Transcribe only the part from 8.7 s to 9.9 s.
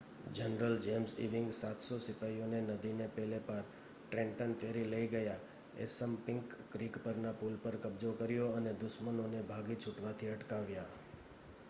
દુશ્મનોને ભાગી